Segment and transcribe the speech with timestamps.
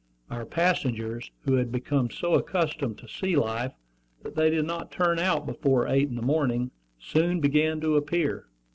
[0.31, 3.73] Our passengers, who had become so accustomed to sea life
[4.23, 8.47] that they did not turn out before eight in the morning, soon began to appear.